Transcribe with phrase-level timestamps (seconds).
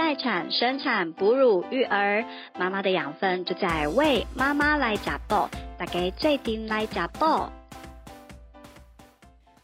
[0.00, 2.24] 待产、生产、哺乳、育儿，
[2.58, 7.52] 妈妈的养分就在为妈妈来加爆，大家最顶来加爆。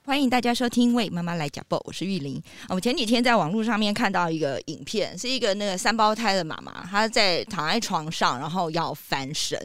[0.06, 2.40] 欢迎大家收听《为妈妈来讲报》，我是玉玲。
[2.68, 9.58] 我们前几天在网络上面看到一个影片，是一个那个三胞胎的妈妈，她在躺在床上，然后要翻身，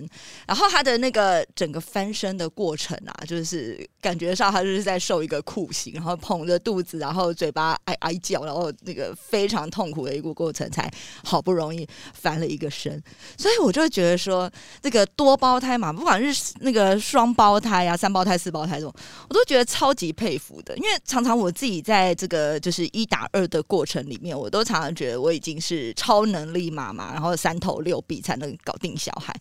[0.47, 10.91] 然后她的那个整个翻身的过程啊，就是感觉上她就是在受一个酷刑，然后捧着肚子，然后嘴巴哀哀叫，然后那个非常痛苦的一个过程，才
[11.23, 12.99] 好不容易翻了一个身。
[13.37, 18.91] 所以我就觉得说，这个多胞胎嘛，不管是那个双胞胎啊、三胞胎、四胞胎这种，
[19.29, 20.30] 我都觉得超级佩。
[20.31, 29.35] 佩服的，因为常常我自己在这个就是一打二的过程里面，我都常常觉得我已经是超能力妈妈，然后三头六臂才能搞定小孩。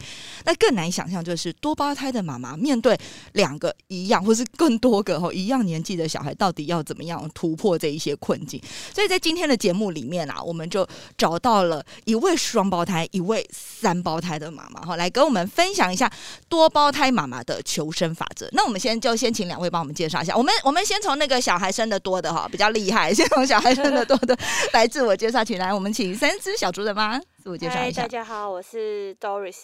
[0.45, 2.99] 那更难想象就是多胞胎的妈妈面对
[3.35, 8.61] 两个一样或是更多个哈一样年纪的小孩，到底要怎么样突破这一些困境？
[8.93, 10.85] 所以在今天的节目里面啊，我们就
[11.17, 16.13] 找到了一位双胞胎、一位三胞胎的妈妈哈，来跟我们分享一下
[16.49, 18.49] 多胞胎妈妈的求生法则。
[18.51, 20.80] 那我们先就先请两位帮我们介绍一下，我们我们。
[20.85, 23.13] 先从那个小孩生的多的哈，比较厉害。
[23.13, 24.37] 先从小孩生的多的
[24.73, 25.73] 来自我介绍起来。
[25.73, 28.03] 我们请三只小猪的妈自我介绍一下。
[28.03, 29.63] 大家好，我是 Doris。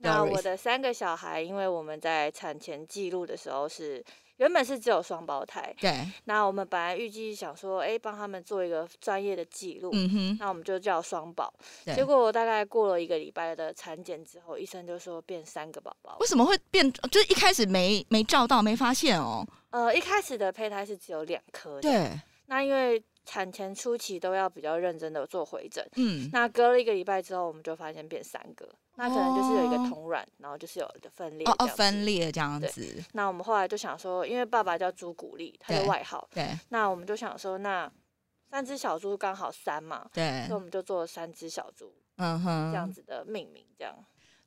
[0.00, 4.04] 那我的三个小孩，因为我们在产前记录的时候是
[4.38, 5.74] 原本是只有双胞胎。
[5.80, 6.06] 对。
[6.24, 9.90] 那我们本来预计想说，哎，帮他们做一个专业的记录。
[9.92, 10.36] 嗯哼。
[10.40, 11.52] 那我们就叫双宝。
[11.94, 16.16] 结果大概过了一个礼拜的产检之后，医生就说变三个宝宝。
[16.20, 16.92] 为什么会变？
[16.92, 19.46] 就是一开始没没照到，没发现哦。
[19.70, 22.10] 呃，一开始的胚胎是只有两颗，对。
[22.46, 26.28] 那因为产前初期都要比较认真的做回诊，嗯。
[26.32, 33.02] 那隔了一个礼拜之后，我们就发现变三个，那可能就是有一个同卵，然后就是有一个分裂，哦，分裂这样子。
[33.12, 36.56] 那我们后来就想说，因为爸爸叫朱古力，他的外号，对。
[36.68, 37.90] 那我们就想说，那
[38.50, 40.44] 三只小猪刚好三嘛，对。
[40.46, 43.92] 所以我们就做了三只小猪，嗯哼，这样子的命名，这样。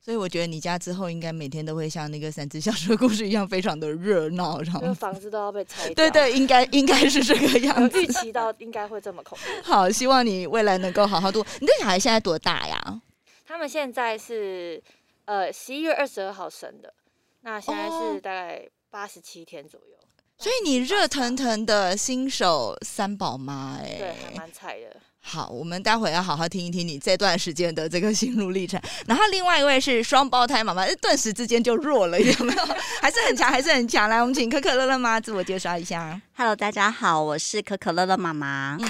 [0.00, 5.92] 所以我觉得你家之后应该每天都会像那个三只小猪的故事一样，非常的热闹，然后房子都要被拆。
[5.92, 8.02] 对对，应该应该是这个 样子。
[8.02, 9.44] 预期到应该会这么恐怖。
[9.62, 11.44] 好，希望你未来能够好好读。
[11.60, 13.02] 你的小孩现在多大呀？
[13.48, 14.82] 他们现在是
[15.24, 16.92] 呃十一月二十二号生的，
[17.40, 19.96] 那现在是大概八十七天左右。
[20.36, 24.94] 所以你热腾腾的新手三宝妈，哎，对，还蛮菜的。
[25.20, 28.78] 好，我们待会要好好听一听你这段时间的这个心路历程。
[29.06, 32.64] 然后另外一位是双胞胎妈妈，顿时之间就弱了，有没有？
[33.00, 34.10] 还是很强，还是很强。
[34.10, 36.20] 来，我们请可可乐乐妈自我介绍一下。
[36.36, 38.76] Hello，大家好，我是可可乐乐妈妈。
[38.78, 38.88] 嗯，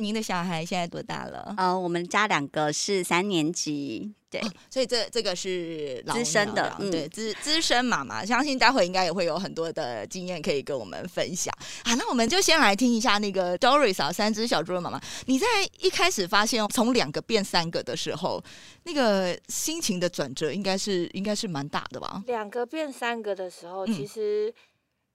[0.00, 1.54] 您的小孩现在多大了？
[1.56, 4.12] 呃，我们家两个是三年级。
[4.30, 4.40] 对，
[4.70, 11.52] 所以这这个是资深的，对资资深妈妈，相信待会应该也会有很多的经验可以跟我们分享。
[11.84, 15.46] 好，那我们就先来听一下那个 Doris 啊，三只小猪的妈妈，你在
[15.80, 18.40] 一开始发现从两个变三个的时候，
[18.84, 22.22] 那个心情的转折应该是应该是蛮大的吧？
[22.28, 24.54] 两个变三个的时候，其实。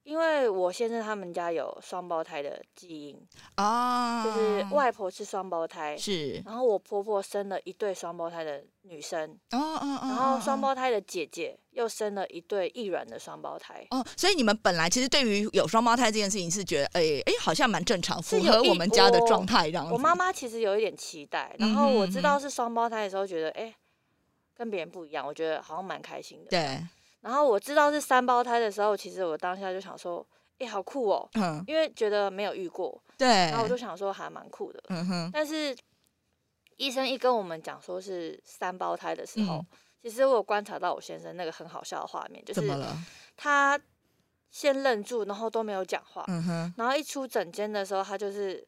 [0.06, 3.20] 因为我先生他们家有双胞胎的基因
[3.56, 19.90] 啊，就是外婆是双胞胎，是，然后我婆婆生了一对双胞胎的女生，哦哦哦，然后双胞胎的姐姐又生了一对异卵的双胞胎，哦，所以你们本来其实对于有双胞胎这件事情是觉得，哎哎，好像蛮正常，符合我们家的状态，这样。
[19.90, 23.74] 我妈妈其实有一点期待，然后我知道是双胞胎的时候，觉得哎，
[24.54, 26.86] 跟别人不一样，我觉得好像蛮开心的，对。
[27.26, 30.24] 然后我知道是三胞胎的时候，其实我当下就想说，
[30.60, 35.30] 哎，好酷哦，嗯，因为觉得没有遇过，对，然后我就想说还蛮酷的，嗯哼。
[35.32, 35.76] 但是
[36.76, 39.66] 医生一跟我们讲说是三胞胎的时候，
[40.00, 42.72] 其实我有观察到我先生那个很好笑的画面，就是
[43.36, 43.76] 他
[44.52, 46.74] 先愣住，然后都没有讲话，嗯哼。
[46.76, 48.64] 然后一出诊间的时候，他就是。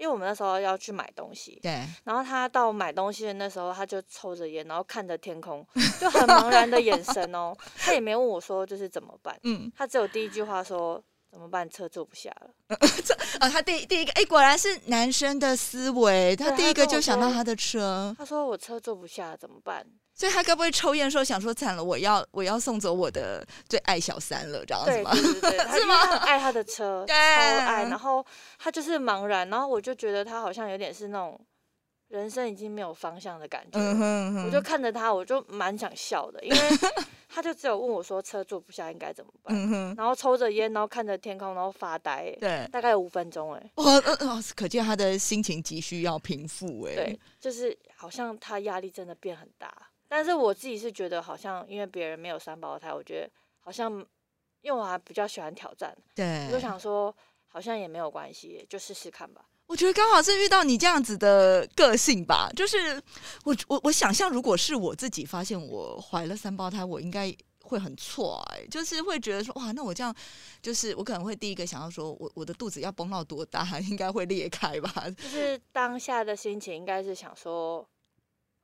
[0.00, 5.64] 因为我们那时候要去买东西，对，然后他到买东西的那时候，他就抽着烟，然后看着天空，
[6.00, 7.54] 就很茫然的眼神哦。
[7.76, 12.50] 他也没问我说就是怎么办，嗯，他只有第一句话说怎么办，车坐不下了。
[13.04, 18.16] 这啊，他第第一个，哎，果然是男生的思维，他第一个就想到他的车。
[18.16, 19.86] 他说我车坐不下怎么办？
[20.20, 25.14] 所以他该不会抽烟的时候想说惨了，我要我要送走我的最爱小三了，这样子吗？
[25.74, 25.96] 是吗？
[25.96, 27.84] 很爱他的车， 超爱。
[27.84, 28.22] 然后
[28.58, 31.40] 他就是茫然，然后我就觉得他好像有点是那种
[32.08, 33.80] 人生已经没有方向的感觉。
[34.44, 36.58] 我就看着他，我就蛮想笑的，因为
[37.32, 42.30] 他就只有问我说车坐不下应该怎么办，然后抽着烟，然后看着天空，然后发呆。
[42.38, 43.84] 对，大概有五分钟，哎，哇，
[44.54, 49.72] 可见他的心情急需要平复，哎，对，就是好像他压力真的变很大。
[50.12, 53.30] 但是我自己是觉得，好像因为别人没有三胞胎，我觉得
[53.60, 53.92] 好像，
[54.60, 57.14] 因为我还比较喜欢挑战，对，我就想说，
[57.46, 59.46] 好像也没有关系，就试试看吧。
[59.68, 63.00] 我觉得刚好是遇到你这样子的个性吧，就是
[63.44, 70.12] 我我我想象，如果是我自己发现我怀了三胞胎，我应该会很错哎，就是会觉得说哇，那我这样，
[70.60, 75.08] 就是我可能会第一个想要说我我的肚子要崩到多大， 应该会裂开吧？
[75.16, 77.88] 就是当下的心情应该是想说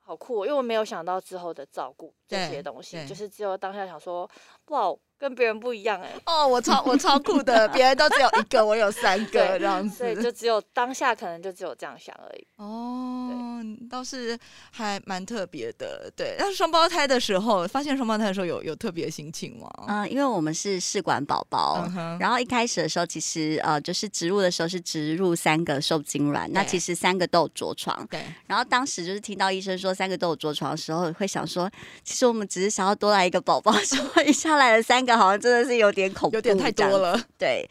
[0.06, 4.30] 好酷，因为我没有想到之后的照顾这些东西，就是只有当下想说
[4.68, 4.94] 哇。
[5.18, 6.12] 跟别人不一样哎！
[6.26, 10.04] 哦，我超我超酷的，别人都只有一个，我有三个这样子。
[10.04, 12.46] 对，就只有当下可能就只有这样想而已。
[12.56, 14.38] 哦，倒是
[14.70, 16.12] 还蛮特别的。
[16.14, 19.70] 对，那双胞胎的时候，发现双胞胎的时候有有特别心情吗？
[19.88, 21.88] 嗯，因为我们是试管宝宝，
[22.20, 28.06] 然后一开始的时候，其实呃，就是植入的时候是植入三个受精卵，那其实三个都有着床。
[28.10, 28.20] 对。
[28.46, 31.70] 然后当时就是听到医生说三个都有着床的时候，会想说，
[32.04, 35.04] 其实我们只是想要多来一个宝宝， 结果一下来了三。
[35.06, 37.16] 个好像真的是有点恐怖，有点太多了。
[37.38, 37.64] 对，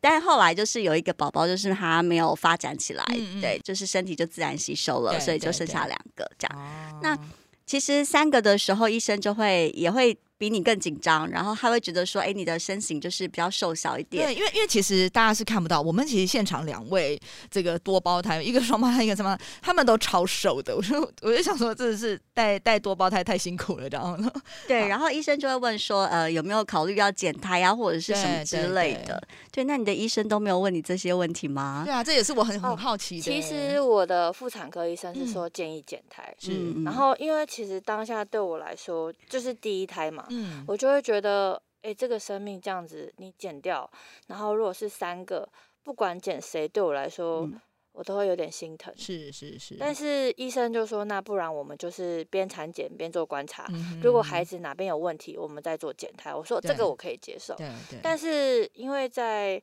[0.00, 3.04] 但是后来就是有一个宝宝，就是他没有发展起来，
[3.40, 7.00] 对，就是身体就自然吸收了，所以就剩下两个这样。
[7.00, 7.16] 那
[7.64, 10.18] 其实三个的时候，医生就会也会。
[10.40, 17.20] 比你更紧张，然后他会觉得说：“哎，你的身形就是比较瘦小一点。”对，因为因为其实大家是看不到，我们其实现场两位
[17.50, 20.74] 这个多胞胎，一个双胞胎，一个什么，他们都超瘦的。
[20.74, 24.32] 我说，我就想说，真的是带带多胞胎太辛苦了，然后呢？
[24.66, 29.22] 对，然后医生就会问说：“呃，有没有考虑要减胎啊，或者是什么之类的？”
[29.52, 31.82] 对，那你的医生都没有问你这些问题吗？
[31.84, 33.20] 对啊，这也是我很很好奇的。
[33.20, 36.72] 其实我的妇产科医生是说建议减胎，是。
[36.82, 41.00] 然后因为其实当下对我来说就是第一胎嘛，嗯，我就会。
[41.00, 43.90] 觉得哎，这个生命这样子你剪掉，
[44.28, 45.48] 然后如果是三个，
[45.82, 47.48] 不管剪谁，对我来说
[47.92, 48.92] 我都会有点心疼。
[48.96, 49.76] 是是是。
[49.80, 53.66] 但是医生就说，那不然我们就是边产检边做观察，
[54.02, 56.36] 如果孩子哪边有问题，我们再做检查。
[56.36, 57.56] 我说这个我可以接受。
[58.02, 59.60] 但是因为在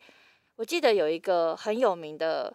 [0.56, 2.52] 我记得有一个很有名的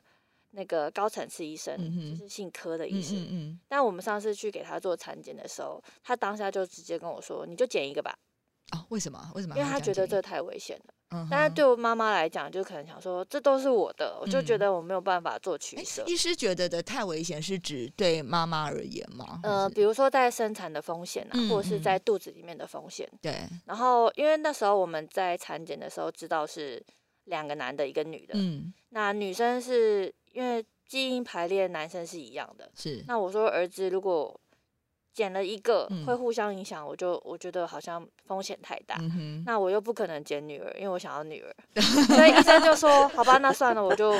[0.53, 1.77] 那个高层次医生，
[2.11, 3.17] 就是姓柯的医生。
[3.19, 3.61] 嗯嗯。
[3.69, 8.17] 但我们上次去给他做产检的时候，他当下就直接跟我说：“你就剪一个吧。”
[8.73, 9.31] 哦，为什么？
[9.35, 9.57] 为什么？
[9.57, 10.95] 因为他觉得这太危险了。
[11.11, 16.03] 嗯，但是对我妈妈来讲，就可能想说，这都是我的，我就觉得我没有办法做取舍。
[16.07, 19.41] 医师觉得的太危险，是指对妈妈而言吗？
[19.43, 23.07] 呃，比如说在生产的风险啊，或者是在肚子里面的风险。
[23.21, 23.35] 对。
[23.67, 26.83] 然后，因为那时候我们在产检的时候知道是
[27.25, 28.33] 两个男的，一个女的。
[28.35, 28.73] 嗯。
[28.91, 32.71] 那女生是因为基因排列，男生是一样的。
[32.75, 33.05] 是。
[33.07, 34.39] 那我说儿子如果。
[35.15, 38.97] 捡了一个会互相影响，我就我觉得好像风险太大，
[39.45, 41.55] 那我又不可能捡女儿，因为我想要女儿，
[42.09, 44.11] 所以医生就说好吧，那算了，我就。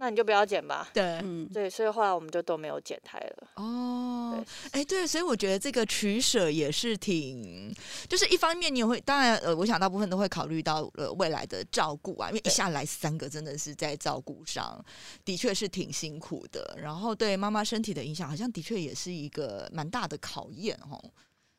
[0.00, 0.88] 那你就不要剪吧。
[0.94, 3.48] 对，嗯，对，所以后来我们就都没有剪胎了。
[3.56, 7.74] 哦，哎，对，所以我觉得这个取舍也是挺，
[8.08, 14.84] 就是一方面你也会，当然，呃，我想大部分都会考虑到呃未来的照顾啊，因为一下来三个真的是在照顾上
[15.24, 21.02] 的确是挺辛苦的，然后对妈妈身体的影响好像的确也是一个蛮大的考验哦。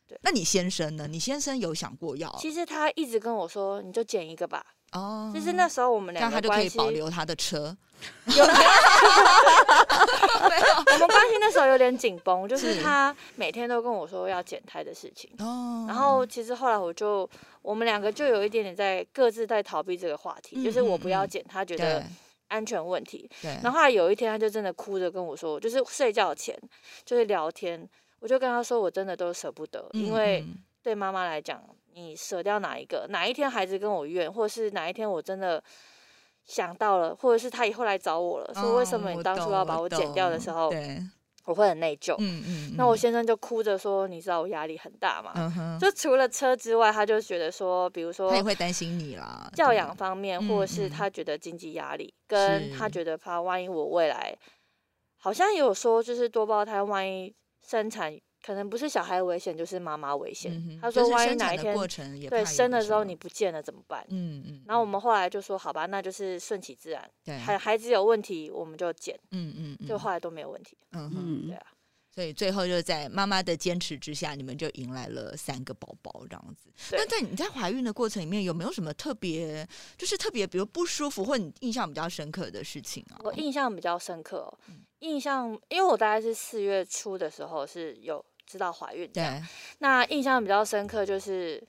[0.07, 1.07] 对，那你先生呢？
[1.07, 2.33] 你先生有想过要？
[2.39, 4.65] 其实他一直跟我说，你就剪一个吧。
[4.93, 7.75] 哦，其实那时候我们两个他就可以保留他的车。
[8.27, 8.45] 有，
[10.47, 10.63] 没有，
[10.93, 15.29] 我们关系那时候有点紧绷，就是他每天都跟我说要减胎的事情。
[15.39, 17.29] 哦，然后其实后来我就，
[17.61, 22.01] 我们两个就有一点点在各自在逃避这个话题，就是我不要减，他觉得
[22.47, 23.29] 安全问题。
[23.41, 23.51] 对。
[23.61, 26.57] 然后后来有一天，他就真的哭着跟我说，就是睡觉前
[27.03, 27.87] 就是聊天，
[28.21, 30.45] 我就跟他说，我真的都舍不得，因为
[30.81, 31.61] 对妈妈来讲。
[31.93, 33.05] 你舍掉哪一个？
[33.09, 35.63] 哪一天孩子跟我怨，或者是哪一天我真的
[36.45, 40.71] 想到了，或者是他以后来找我了，说为什么你当初要把我剪掉的时候，
[41.45, 42.15] 我会很内疚。
[42.19, 42.73] 嗯嗯。
[42.77, 45.33] 那我先生就哭着说：“你知道我压力很大嘛？
[45.79, 54.37] 就除了车之外，他就觉得说，比如说他也会担心你啦，教养方面，或者是他觉得经济压力，跟他觉得怕万一我未来，
[55.17, 57.33] 好像也有说，就是多胞胎万一
[57.65, 58.15] 生产。”
[58.45, 60.79] 可能不是小孩危险，就是妈妈危险。
[60.81, 61.75] 他说：“万一哪一天
[62.29, 64.63] 对生的时候你不见了怎么办？”嗯嗯。
[64.65, 67.09] 然后我们后来就说：“好吧，那就是顺其自然。
[67.23, 69.19] 对，孩孩子有问题我们就减。
[69.31, 69.87] 嗯嗯。
[69.87, 70.77] 就后来都没有问题。
[70.93, 71.47] 嗯嗯。
[71.47, 71.65] 对啊。
[72.13, 76.69] 所以最后就在妈妈的坚持之下，你们就迎来了三个宝宝这样子。
[76.91, 83.21] 那在你在怀孕的过程里面，有没有什么特别，就是特别比如不舒服或你印象比较深刻的事情啊？
[83.23, 84.57] 我印象比较深刻，哦
[84.99, 88.23] 印象因为我大概是四月初的时候是有。
[88.51, 89.39] 知道怀孕，对，
[89.77, 91.63] 那印象比较深刻就是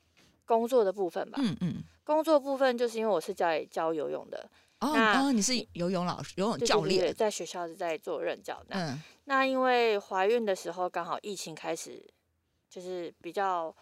[0.46, 1.38] 工作的部分吧。
[1.42, 4.48] 嗯嗯，工作部分就是因为我是在教游泳的。
[4.80, 8.70] 哦，你是游泳老师、游泳教练，在学校是在做任教的。
[8.70, 12.02] 嗯，那因为怀孕的时候刚好疫情开始，
[12.68, 13.74] 就是比较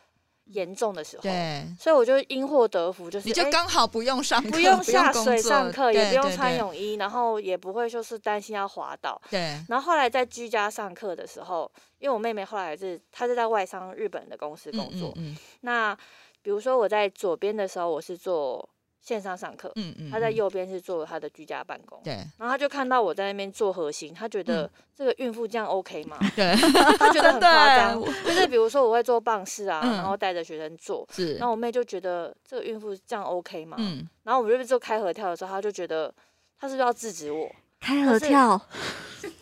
[0.46, 9.20] 严重的时候，对，所以我就因祸得福，就是你就刚好不用上课，不用下水上课，也不用穿泳衣，然后也不会就是担心要滑倒。
[9.30, 9.38] 对。
[9.68, 15.14] 然后后来在居家上课的时候，因为我妹妹后来是她是在外商日本的公司工作，
[15.60, 15.96] 那
[16.42, 18.68] 比如说我在左边的时候，我是做。
[19.08, 26.18] 线上上课，嗯嗯，他在右边是做他的居家办公，对，然后他就看到我在那边做核心，他觉得这个孕妇这样 OK 吗？
[26.36, 26.54] 对，
[26.98, 33.78] 他觉得很夸张， 就是比如说我会做棒式啊，然后带着学生做，是，然后我妹就觉得这个孕妇这样 OK 吗？
[33.80, 36.14] 嗯，然后我们就做开合跳的时候，他就觉得
[36.60, 37.50] 他是不是要制止我
[37.80, 38.60] 开合跳？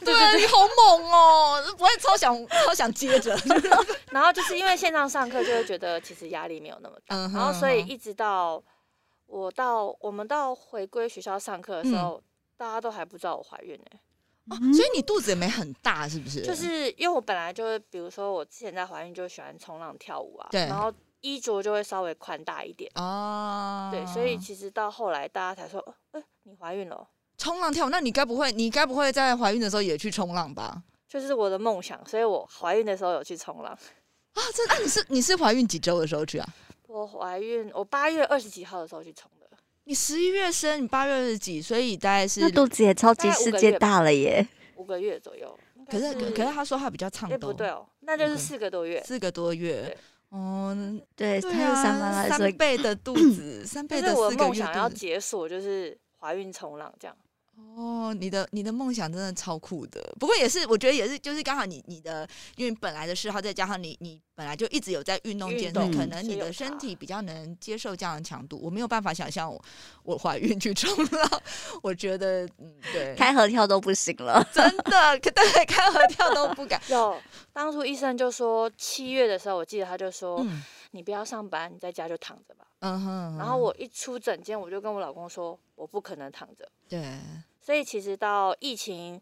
[0.04, 3.36] 对你好猛哦，我也超想超想接着，
[4.12, 8.62] 然后就是因为线上上课就会觉得其实压力没有那么大，然后所以一直到。
[9.26, 12.22] 我到我们到回归学校上课的时候，
[12.56, 13.98] 大家都还不知道我怀孕呢。
[14.48, 16.42] 哦，所以你肚子也没很大，是不是？
[16.42, 23.88] 就是因为我本来就是，比如说我之前在怀孕就喜欢冲浪跳舞啊，对，然后衣着就会稍微宽大一点哦。
[23.92, 30.80] 对，所以其实到后来大家才说，哎，你怀孕了，冲浪跳舞，那你该不会，你该不会在怀孕的时候也去冲浪吧？
[31.08, 34.40] 就是我的梦想，所以我怀孕的时候有去冲浪啊。
[34.54, 36.48] 这那你是你是怀孕几周的时候去啊？
[36.88, 39.46] 我怀孕，我八月二十几号的时候去冲的。
[39.84, 45.56] 你十一月生，你八月二十几，所以大概是那肚子也超级世界大了耶，五个月左右。
[45.88, 49.96] 可是可是他说他比较畅动，不对哦，那就是四个多月，四个多月。
[50.30, 50.76] 哦，
[51.14, 57.16] 对，对啊，三倍的肚子，三倍的我梦想要解锁就是怀孕冲浪这样。
[57.56, 68.58] 哦，你的你的梦想真的超酷的，不过也是我觉得也是，就是刚好你你的因为本来的嗜好，再加上你你本来就一直有在运动健身，可能你的身体比较能接受这样的强度。
[68.62, 69.62] 我没有办法想象我
[70.02, 71.42] 我怀孕去冲浪，
[71.82, 76.80] 我觉得嗯对，开合跳都不行了，真的， 对，开合跳都不敢。
[76.88, 77.20] 有
[77.52, 80.44] 当初医生就说七月的时候，我记得他就说
[80.96, 82.66] 你不要上班，你在家就躺着吧。
[82.80, 86.68] 嗯哼，然后我一出诊间，我就跟我老公说，我不可能躺着。
[86.88, 87.18] 对，
[87.60, 89.20] 所以其实到疫情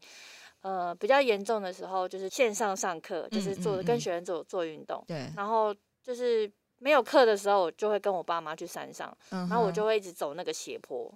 [0.62, 5.02] 呃比较严重的时候，就是线上上课，就是做跟学生做做运动。
[5.06, 11.12] 对，然后就是没有课的时候，我就会跟我爸妈去山上，然后我就会一直走那个斜坡，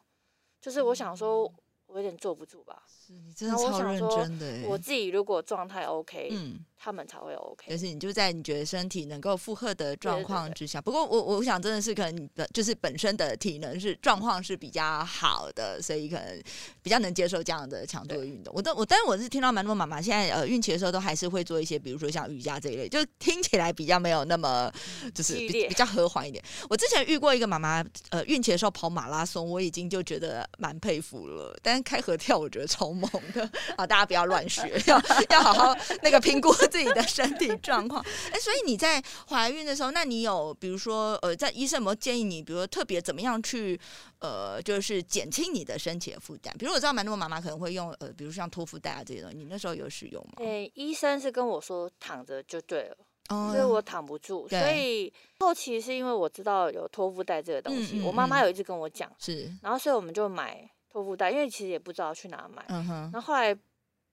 [0.61, 1.51] 就是我想说。
[1.91, 4.69] 我有点坐不住吧，是你真的超认真的。
[4.69, 7.71] 我自己如果状态 OK，嗯，他们才会 OK。
[7.71, 10.81] 就是你就在你觉得身体能够负荷的状况之下。
[10.81, 16.43] 不过我我想真的是可能你的就是本身的体能是状况是比较好的，所以可能
[16.81, 18.55] 比较能接受这样的强度的运动。
[18.55, 24.73] 我都我但是我是听到蛮多妈妈现在呃孕期的时候都还是会做一些，比如说像瑜伽这一类，就听起来比较没有那么
[25.13, 26.43] 就是比较和缓一点。
[26.71, 31.83] 我之前遇过一个妈妈，呃孕期的时候跑马拉松，我已经就觉得蛮佩服了，但是。
[31.89, 33.87] 开合跳我觉得超猛的啊！
[33.87, 38.05] 大家不要乱学，要要好好那个评估自己的身体状况。
[38.33, 43.79] 哎，所以你在怀孕的时候，那你有比如说呃，在医生有没有建议你，比如说特别怎么样去
[44.21, 46.53] 呃，就是减轻你的身体的负担？
[46.59, 50.35] 比如我知道蛮多妈妈可能会用呃，比如像托腹带啊这些东西，你那时候有使用吗？
[50.39, 52.97] 哎，医生是跟我说躺着就对了，
[53.29, 60.71] 所以我躺不住，所以后期是因为我知道有托腹带这个东西，我妈妈有一直跟我讲，是，然后所以我们就买。
[60.91, 62.65] 托腹带，因为其实也不知道去哪买。
[62.69, 63.11] 嗯哼。
[63.13, 63.55] 然后后来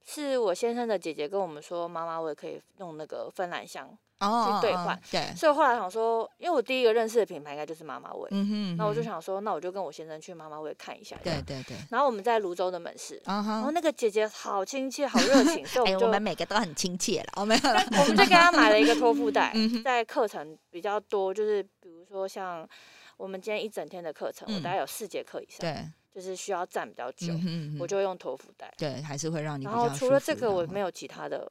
[0.06, 5.00] 是我先生的姐姐跟我们说，妈妈我也可以用那个芬兰香去兑换。
[5.12, 5.34] 对。
[5.36, 8.30] 所以后来想说，因为我第一个认识的品牌应该就是妈妈味。
[8.32, 8.78] 嗯哼。
[8.78, 11.18] 那我就想说，那我就跟我先生去妈妈味看一下。
[11.24, 11.76] 对对对。
[11.90, 13.20] 然后我们在泸州的门市。
[13.26, 15.66] 然后那个姐姐好亲切，好热情。
[15.68, 17.28] 所以，我们每个都很亲切了。
[17.38, 17.60] 我们
[18.00, 19.52] 我们就给她买了一个托腹带，
[19.84, 22.68] 在课程比较多，就是比如说像
[23.18, 25.60] 我们今天一整天的课程，我大概有四节课以上。
[25.60, 25.92] 对。
[26.16, 27.34] 就是需要站比较久，
[27.78, 28.74] 我就用托腹带。
[28.78, 29.66] 对，还是会让你。
[29.66, 31.46] 然后除了这个，我没有其他的，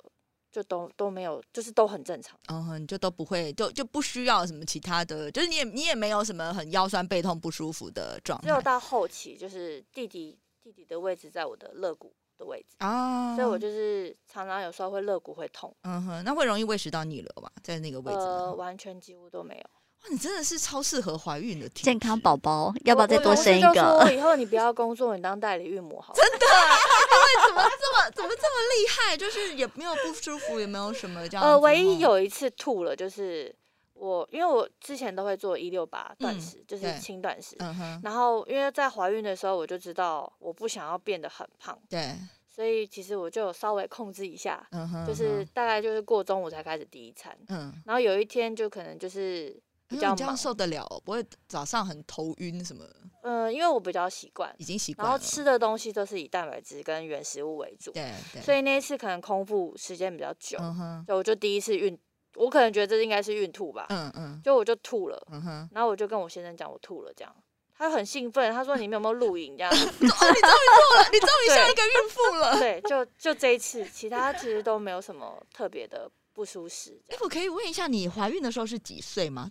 [0.50, 2.35] 就都都没有，就是都很正常。
[2.49, 8.49] 嗯哼，就都不会，就就不需要什么其他的，就是你也你也没有什么很腰酸背痛不舒服的状态。
[8.49, 15.76] 只有到后期，就是弟弟弟弟的位置在我的肋骨的位置啊，所以我就是常常有时候会肋骨会痛。
[15.83, 17.52] 嗯哼，那会容易胃食道逆流吧？
[17.62, 18.18] 在那个位置？
[18.18, 19.71] 呃，完全几乎都没有。
[20.11, 24.13] 你真的是超适合怀孕的健康宝宝，要不要再多生一个？
[24.13, 26.13] 以后你不要工作，你当代理孕母好。
[26.13, 26.47] 真的？
[26.47, 29.17] 因为怎么这么怎么这么厉害？
[29.17, 31.45] 就是也没有不舒服，也没有什么这样。
[31.45, 33.55] 呃，唯一有一次吐了，就是
[33.95, 37.57] 我因为我之前都会做一六八断食，就是轻断食。
[37.61, 38.01] 嗯哼。
[38.05, 41.77] 然后因为在怀孕的时候，我就知道我不想要变得很胖。
[41.89, 42.15] 对。
[42.55, 45.07] 所以其实我就稍微控制一下，嗯哼。
[45.07, 47.37] 就是大概就是过中午才开始第一餐。
[47.49, 47.73] 嗯。
[47.87, 49.59] 然后有一天就可能就是。
[49.95, 52.85] 比较这样受得了，不会早上很头晕什么？
[53.23, 60.59] 嗯，因为我比较习惯，已经习惯，然后吃的东西都是以蛋白质跟原食物为主，对，所以那一次可能空腹时间比较久，
[61.07, 61.99] 所以我就第一次孕
[62.35, 65.27] 我可能觉得这应该是孕吐吧，嗯嗯，就我就吐了，
[65.73, 67.35] 然后我就跟我先生讲我吐了，这样
[67.77, 69.71] 他很兴奋，他说你们有没有录影这样？
[69.75, 72.59] 哦，你终于吐了，你终于像一个孕妇了。
[72.59, 77.01] 对，就就这一次，其他其实都没有什么特别的不舒适。
[77.09, 79.51] 哎，我可以问一下，你怀孕的时候是几岁吗？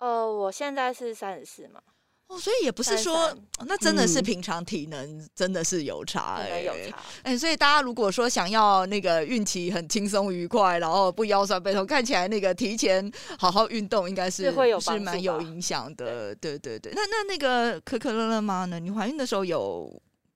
[0.00, 1.80] 呃，我现在是三十四嘛。
[2.26, 6.96] 哦，所以也不是说，那真的是平常体能真的是有差，哎，有差。
[7.22, 16.34] 哎，所以大家如果说想要那个孕期很轻松愉快，然后不腰酸背痛，看起来那个提前好好运动，应该是会有是蛮有影响的。
[16.36, 18.78] 对对对，那那那个可可乐乐妈呢？
[18.78, 19.90] 你怀孕的时候有？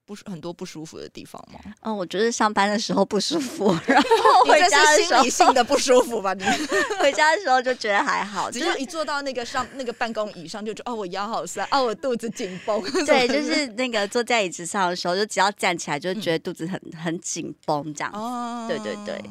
[0.06, 1.58] 不很多不舒服的地方吗？
[1.82, 6.34] 嗯，我觉得上班的时候不舒服， 然后回家的时候心理性的不舒服吧？
[6.34, 6.44] 你
[7.00, 12.82] 回家的时候就觉得还好，只要一坐到那个上那个办公椅上，就觉得哦，我腰好酸，哦，我肚子紧绷。
[13.06, 18.68] 对， 就是那个坐在椅子上的时候，就只要站起来，就觉得肚子很很紧绷这样子。
[18.68, 19.22] 对对对，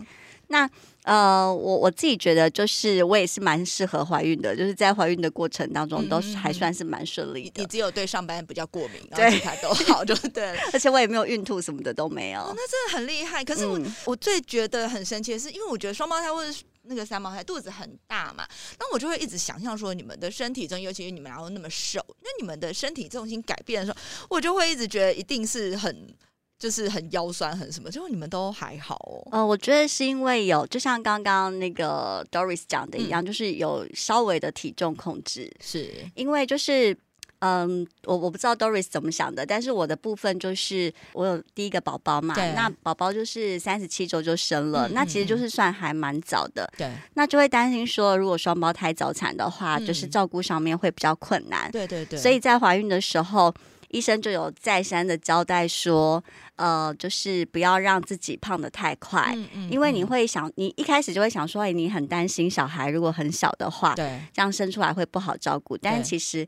[0.48, 0.70] 那。
[1.03, 7.62] 呃，我我自己觉得，就是我也是蛮适合怀孕的，就是在怀孕的过程当中，都是还算是蛮顺利的。
[7.62, 10.57] 你只有对上班比较过敏，对其他都好，就 对。
[10.72, 12.41] 而且我也没有孕吐什么的都没有。
[12.55, 13.43] 那真的很厉害。
[13.43, 18.48] 可是我我最觉得很神奇的是，因为我觉得双胞胎或者那个三胞胎肚子很大嘛，
[18.79, 26.15] 那我就会一直想象说，你们的身体中，尤其是你们然后那么瘦，那你们的身体重心改变的时候，我就会一直觉得一定是很。
[26.60, 29.27] 就是很腰酸，很什么，结果你们都还好哦。
[29.31, 35.51] 呃，我觉得是因为有，就像刚刚那个 Doris 讲的一样，就是有稍微的体重控制。
[35.60, 36.98] 是因为就是，
[37.39, 46.72] 嗯，我我不知道 Doris 怎么想的，但是我的部分就是我有第一个宝宝嘛，那宝宝就是三十七周就生了，那其实就是算还蛮早的。
[46.77, 51.69] 对，那就会担心说，如果双胞胎早产的话，就是照顾上面会比较困难。
[51.72, 53.53] 对对对，所以在怀孕的时候。
[53.93, 56.21] 医生就有再三的交代说，
[56.55, 59.38] 呃，就是不要让自己胖的太快，
[59.69, 65.77] 因为你会想，你一开始就会想说，哎，你很担心小孩如果很小的话，对，这样生出来会不好照顾。
[65.77, 66.45] 但是其实，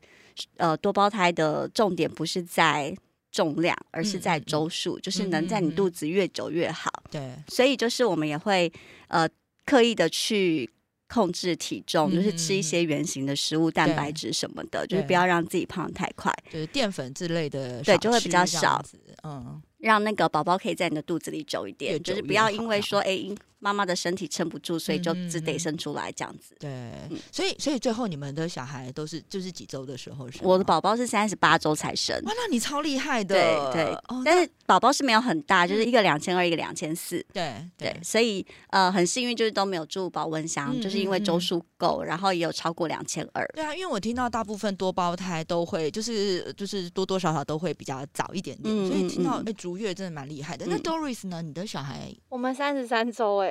[0.56, 2.92] 呃，多胞胎的重点不是在
[3.30, 6.90] 重量，而是在周数，就是能在你肚子越久越好。
[7.10, 8.72] 对，所以就是我们也会
[9.06, 9.28] 呃
[9.64, 10.68] 刻意的去。
[11.08, 16.32] 控制体重，就是吃一些圆形的食物、蛋白质什么的，就是不要让自己胖太快。
[16.50, 18.84] 就是淀粉之类的，对，就会比较少。
[19.22, 23.28] 嗯，让那个宝宝可以在你的肚子里久一点，就是不要因为说，哎。
[23.58, 26.54] 妈妈的身体撑不住，所以就只得生出来这样子。
[26.58, 26.92] 对，
[27.32, 30.42] 所以所以最后你们的小孩都是就是几周的时候生？
[30.44, 32.14] 我的宝宝是三十八周才生。
[32.24, 33.34] 哇，那你超厉害的。
[33.72, 37.24] 对对，但是宝宝是没有很大，就是一个两千二，一个两千四。
[37.32, 43.46] 对对，所以呃很幸运，就是都没有住保温箱，就是因为周数够，然后也有超过两千二。
[43.54, 50.66] 对啊，因为我听到大部分多胞胎都会就是就是多多少少都会比较早一点点，所以听到哎逐月真的蛮厉害的。
[50.66, 51.40] 那 Doris 呢？
[51.40, 52.14] 你的小孩？
[52.28, 53.45] 我们三十三周哎。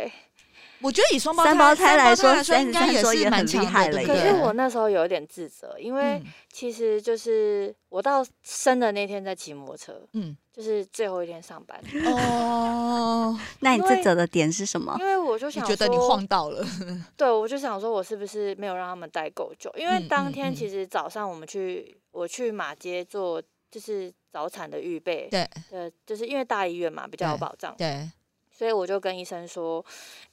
[0.81, 4.03] 我觉得以双胞三胞胎来说，应该也是蛮厉害的。
[4.05, 11.79] 可是我那时候有点自责，因为其实就是我到生的那天在骑摩托车，嗯，就是最后一天上班。
[12.05, 14.95] 哦， 那你自责的点是什么？
[14.99, 16.63] 因为我就想觉得你晃到了。
[17.15, 19.73] 对，我就想说，我是不是没有让他们待够久？
[19.77, 25.29] 因为当天其实早上我们去，我去马街做就是早产的预备。
[25.31, 27.73] 对，呃，就是因为大医院嘛，比较有保障。
[27.77, 28.12] 对。
[28.58, 29.86] 所以我就跟医生说：“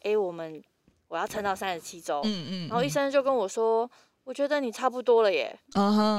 [0.02, 0.62] 哎，我们
[1.08, 2.68] 我要撑到三十七周。”嗯嗯。
[2.68, 3.90] 然后医生就跟我说
[4.22, 5.58] ：“我觉得你差不多了耶。”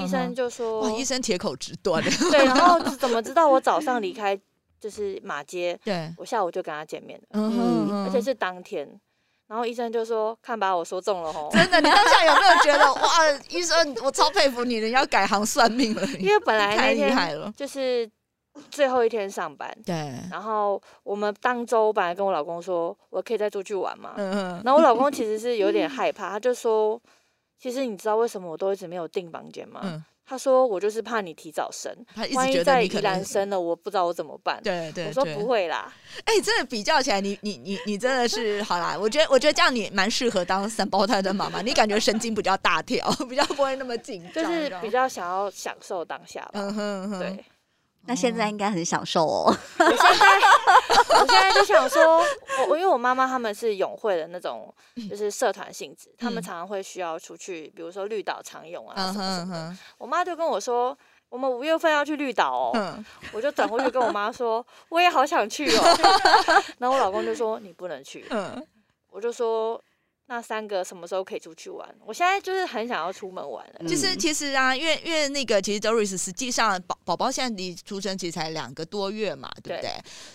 [0.03, 2.03] 医生就说：“哇，医生铁口直断。
[2.29, 4.37] ”对，然后怎么知道我早上离开
[4.81, 5.79] 就是马街？
[5.85, 7.25] 对，我下午就跟他见面了。
[7.31, 8.99] 嗯而且是当天。
[9.47, 13.09] 然后医生就说：“看吧，我说中了吼。”真的，你当下有没有觉得哇？
[13.49, 16.05] 医生，我超佩服你，你要改行算命了。
[16.19, 18.09] 因为本来那天就是。
[18.69, 19.95] 最后一天上班，对。
[20.29, 24.13] 然后我们当周本来跟我老公说，我可以再出去玩嘛。
[24.17, 24.61] 嗯嗯。
[24.63, 27.01] 然后我老公其实是有点害怕，他就说
[27.59, 30.03] ：“其实你知道为什么我都一直没有订房间吗？”嗯。
[30.25, 31.93] 他说：“我就是怕你提早生，
[32.33, 35.07] 万一在宜兰生了，我不知道我怎么办。”对对。
[35.07, 35.93] 我说不会啦。
[36.23, 38.97] 哎，真的比较起来，你你你你真的是好啦。
[38.97, 46.51] 我觉得我觉得这样你蛮适合当三胞胎的妈妈，你感觉神经比较大条， 比较不会那么紧张，就是比较想要享受当下吧。
[46.53, 47.19] 嗯哼哼。
[47.19, 47.45] 对。
[48.05, 49.57] 那现在应该很享受哦。
[49.79, 52.21] 我现在，我现在就想说，
[52.67, 54.73] 我因为我妈妈他们是永会的那种，
[55.09, 59.79] 就是社团性质，他们常常会需要出去，比如说绿岛常用啊什么什么。
[59.97, 60.97] 我妈就跟我说，
[61.29, 63.03] 我们五月份要去绿岛哦。
[63.31, 65.83] 我就转过去跟我妈说，我也好想去哦。
[66.79, 68.25] 然后我老公就说，你不能去。
[69.09, 69.81] 我就说。
[70.27, 71.95] 那三个什么时候可以出去玩？
[72.05, 73.65] 我现在就是很想要出门玩。
[73.87, 79.91] 其实，其实啊，因为因为那个，其实 Doris 实际上宝宝宝现在离出生其实才两个多月嘛，对不对？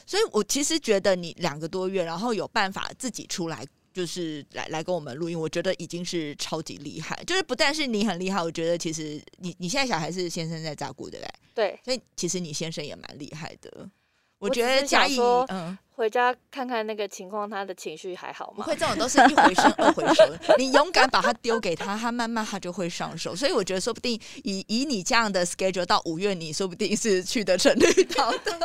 [0.07, 3.67] 所以我其实觉得你两个多月，然后有办法自己出来。
[3.91, 7.21] 就是来来跟我们录音，我觉得已经是超级厉害。
[7.27, 13.91] 就是不但是你很厉害，我觉得其实你你现在小孩是先生在照顾的嘞，对，所以其实你先生也蛮厉害的。
[14.39, 18.65] 我觉得嘉义，嗯，回家看看那个情况，他的情绪还好吗？
[18.65, 20.25] 不会，这种都是一回生 二回熟。
[20.57, 23.35] 你勇敢把他丢给他，他慢慢他就会上手。
[23.35, 28.57] 所以我觉得，说不定以以你这样的 schedule 到五月，你说不定是去得成绿岛的。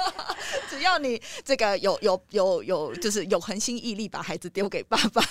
[0.70, 5.24] 只要你这个有有有有，就是有恒心毅力，把孩子丢给爸爸，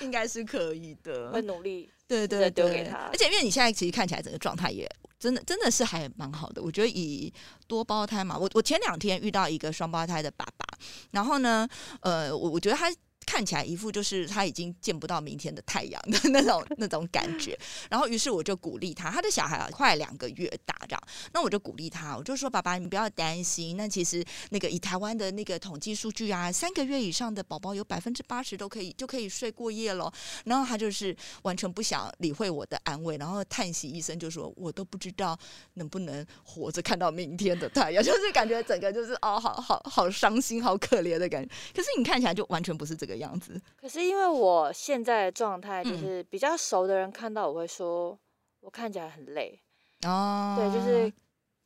[0.00, 1.30] 应该是可以的。
[1.30, 2.96] 会努力，对对对，丢给他。
[3.12, 4.90] 而且因为你现在其实看起来整个状态也。
[5.18, 7.32] 真的真的是还蛮好的，我觉得以
[7.66, 10.66] 多胞胎嘛，我我前两天遇到一个双胞胎的爸爸，
[11.10, 11.68] 然后呢，
[12.00, 12.92] 呃，我我觉得他。
[13.28, 17.54] 看起来一副就是他已经见不到明天的太阳的那种那种感觉，
[17.90, 21.02] 然后于是我就鼓励他，他的小孩快两个月大这样，
[21.34, 30.10] 那我就鼓励他，我就说爸爸你不要担心，那其实那个以台湾的那个统计数据啊，三个月以上的宝宝有百分之八十都可以就可以睡过夜了，
[30.46, 35.38] 然后他就是完全不想理会我的安慰，然后叹息一声就说我都不知道
[35.74, 43.17] 能不能活着看到明天的太阳，就是感觉整个就是哦好好好伤心好可怜的感觉，可是你看起来就完全不是这个。
[43.18, 48.18] 样子，可是因为我现在的状态，就是比较熟的人看到我会说，
[48.60, 49.60] 我看起来很累
[50.04, 50.56] 哦。
[50.56, 51.12] 对，就是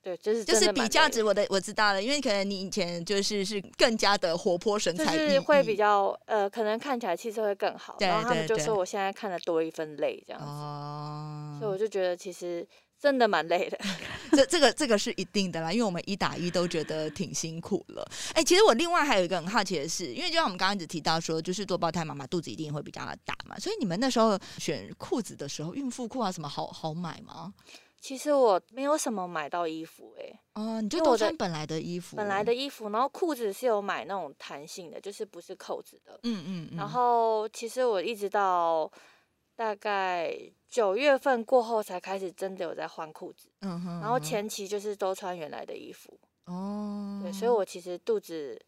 [0.02, 1.22] 对，就是就是比较值。
[1.22, 7.96] 我的我知道了，因为可能你以前就是是更加的活泼神采，就是会比较呃，可能看起来气色会更好。
[8.00, 12.66] 然后他们就说我现在看的多一分累这样子，哦，所以我就觉得其实。
[13.02, 13.76] 真的蛮累的，
[14.30, 18.08] 这这个这个是一定的啦，因为我们一打一都觉得挺辛苦了。
[18.32, 27.52] 哎，其实我另外还有一个很好奇的是，因为就像我们刚刚一直提到说，就是多胞胎妈妈肚子一定会比较大嘛，所以你们那时候选裤子的时候，孕妇裤啊什么好好买吗？
[28.00, 38.88] 其实我没有什么买到衣服，哎，哦，你就都穿本来的衣服，本来的衣服，然后裤子是有买那种弹性的，就是不是扣子的，嗯嗯，然后其实我一直到。
[39.54, 40.34] 大概
[40.72, 48.58] 九月份过后才开始真的有在换裤子，嗯哼，然后前期就是都穿原来的衣服，哦，对，所以我其实肚子，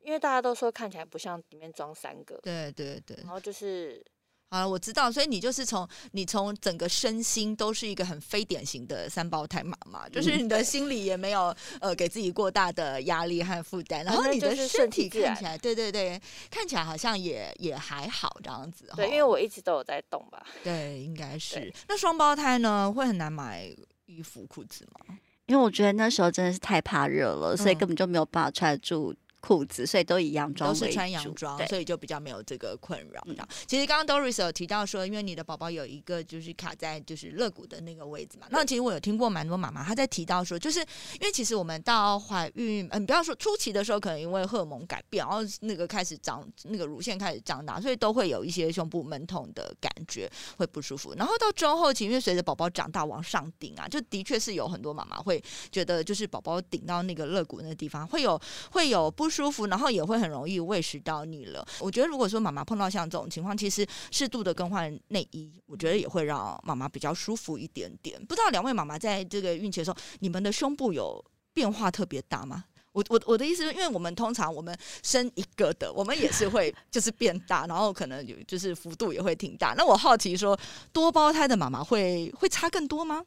[0.00, 4.04] 因为大家都说看起来不像里面装三个，对对对，然后就是。
[4.50, 18.90] 啊，我知道，所以你就是从你从整个身心都是一个很非典型的三胞胎妈妈，就是你的心理也没有呃给自己过大的压力和负担，然后你的身体看起来，对对对，看起来好像也也还好这样子。
[18.96, 20.44] 对，因为我一直都有在动吧。
[20.64, 21.72] 对，应该是。
[21.88, 23.72] 那双胞胎呢，会很难买
[24.06, 25.16] 衣服裤子吗？
[25.46, 29.14] 因为我觉得那时候真的是太怕热了，所以根本就没有办法穿住。
[29.40, 33.26] 裤子，所以都以洋装都是穿洋装，所以就比较没有这个困扰。
[33.66, 38.46] 其实刚刚 Doris 有提到说，因为你的宝宝有一个就是卡在就是肋骨的那个位置嘛。
[38.50, 51.14] 那其实我有听过蛮多妈妈她在提到说，就是因为其实我们到怀孕，嗯，不要说初期的时候，可能因为荷尔蒙改变，然后那个开始长那个乳腺开始长大，所以都会有一些胸部闷痛的感觉，会不舒服。
[51.16, 58.38] 然后到中后期，因为随着宝宝长大往上顶啊，就的确是有很多妈妈会觉得，就是宝宝顶到那个肋骨那个地方会有
[58.72, 59.29] 会有不。
[59.30, 61.64] 舒服，然后也会很容易喂食到你了。
[61.78, 68.20] 我觉得，如果说妈妈碰到像这种情况，其实适度的更换内衣，我觉得也会让妈妈比较舒服一点点。
[68.26, 72.64] 不知道两位妈妈在这个孕期的时候，你们的胸部有变化特别大吗？
[72.92, 79.74] 我我我的意思是，因为我们通常我们生一个的，我们也是会就是变大，然后可能有就是幅度也会挺大。
[79.76, 80.58] 那我好奇说，
[80.92, 83.22] 多胞胎的妈妈会会差更多吗？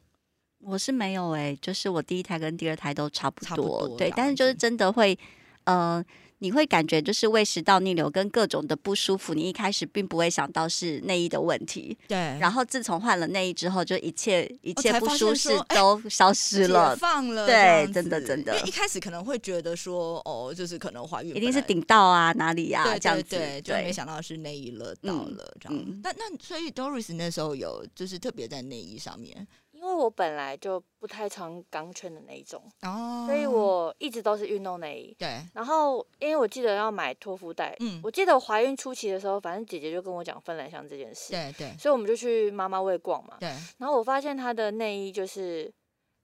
[0.60, 5.18] 我是没有哎，就是我第一胎跟第二胎都差不多，对，但是就是真的会。
[5.64, 6.04] 呃，
[6.38, 12.16] 你会感觉就是胃食道逆流跟各种的不舒服，你一开始并不会想到是内衣的问题，对。
[12.38, 18.54] 然后自从换了内衣之后，就一切一切不舒适都消失了，放了，对，真的真的。
[18.56, 26.00] 因为一开始可能会觉得说，哦，就是可能怀孕一定是顶到啊哪里呀，这样子，对，就没想到是内衣了到了这样。
[26.02, 29.46] 那那所以 Doris 那时候有就是特别在内衣上面。
[29.84, 35.14] 因为我本来就不太穿钢圈的那一种，哦，所以我一直都是运动内衣。
[35.18, 35.42] 对。
[35.52, 41.76] 然后，因为我记得要买托腹带，嗯，我记得我怀孕初期的时候，反正姐姐就跟我讲芬兰香这件事，对对。
[41.78, 43.50] 所以我们就去妈妈位逛嘛，对。
[43.76, 45.70] 然后我发现她的内衣就是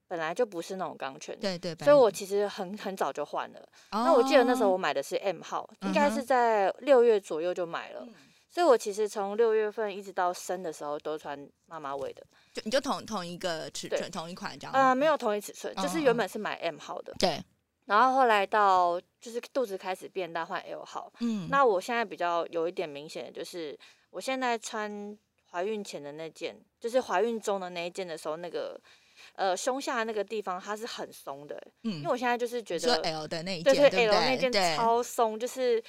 [0.09, 1.75] 本来就不是那种钢圈，对对。
[1.75, 3.69] 所以我其实很很早就换了。
[3.93, 8.09] 那我记得那时候我买的是 M 号，应该是在六月左右就买了。
[8.51, 12.27] 所以我其实从六月份一直到生的时候都穿妈妈位的。
[12.53, 14.75] 就你就同同一个尺寸，同一款这样？
[14.75, 17.15] 呃，没有同一尺寸，就是原本是买 M 号的。
[17.17, 17.41] 对。
[17.87, 21.13] 然后后来到就是肚子开始变大，换 L 号。
[21.21, 21.49] 嗯。
[21.49, 23.79] 那我现在比较有一点明显的就是，
[24.11, 25.17] 我现在穿
[25.53, 28.81] 怀孕前的那件，就是怀孕中的那一件的时候，那个
[29.37, 31.57] 呃胸下那个地方它是很松的。
[31.85, 31.99] 嗯。
[31.99, 35.81] 因为我现在就是觉得 L 的那一件，对对，L 那件超松，就是。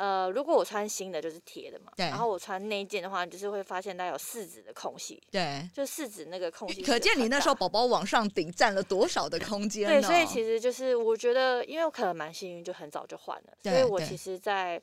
[0.00, 2.06] 呃，如果我穿新的就是铁的嘛，对。
[2.06, 6.80] 然后我穿那一件的话，就是会发现它有四指的空隙，对，就四指那个空隙。
[6.80, 14.80] 可见你那时候宝宝往上顶占了多少的空间对，所以其实就是我觉得，因为我可能蛮幸运，就很早就换了，所以我其实在。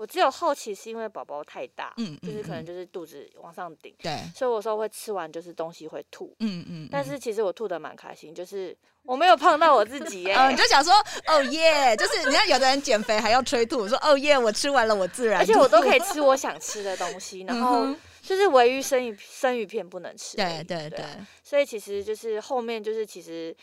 [0.00, 7.20] 我只有好奇是因为宝宝太大，嗯，就是可能就是肚子往上顶，对，所以我说会吃完就是东西会吐，嗯嗯，但是。
[7.20, 10.90] 其实我吐的蛮开心，就是我没有胖到我自己 耶，嗯，就想说
[11.26, 21.04] 哦耶，就是你看有的人减肥还要催吐，说哦耶，我吃完了我自然，而且我都可以吃我想吃的东西，然后就是唯一生鱼生鱼片不能吃，对对对，
[21.44, 23.54] 所以其实就是后面就是其实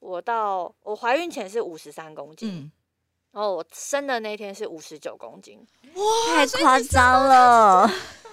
[0.00, 2.70] 我到我怀孕前是五十三公斤。
[3.36, 5.60] 然后我生的那天是五十九公斤，
[5.92, 7.86] 哇，太夸张了，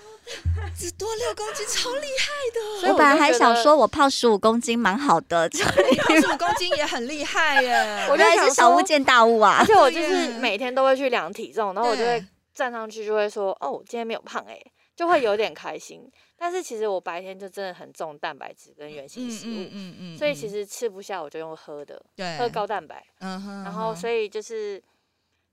[0.79, 2.79] 只多六公斤，超厉害的。
[2.79, 8.07] 所以我本来还想说，我胖十五公斤蛮好的，胖十五公斤也很厉害耶。
[8.09, 14.57] 我觉得是小巫见大巫啊，而且我就是每天都会去量体重，然后我就会站上去就会说，哦，今天没有胖哎，
[14.95, 16.09] 就会有点开心。
[16.37, 24.81] 但是其实我白天就真的很重蛋白质跟原型食物，嗯嗯嗯，所以其实吃不下我就用喝的，对，喝高蛋白，嗯哼，然后所以就是。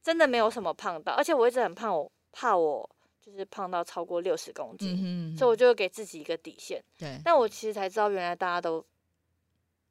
[0.02, 2.88] 真的没有什么胖到，而且我一直很胖，我怕我
[3.20, 6.82] 就是胖到超过六十公斤，所以我就给自己一个底线。
[6.98, 8.84] 对，但我其实才知道，原来大家都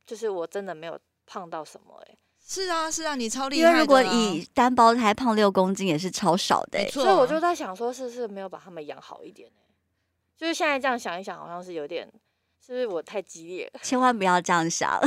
[0.06, 2.17] 就是我真的没有胖到什么哎。
[2.45, 3.69] 是啊，是啊，你超厉害。
[3.69, 9.62] 因为如果以单胞胎胖六公斤也是超少的，所以我就在想说，是不是没有把他们养好一点呢？
[10.36, 12.12] 就是现在这样想一想，好像是有点。
[12.62, 13.80] 是不是我太激烈了？
[13.82, 15.00] 千万不要这样想。